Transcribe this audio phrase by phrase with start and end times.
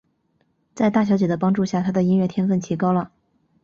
[0.73, 3.11] 在大小姐的帮助下他的音乐天份提高了。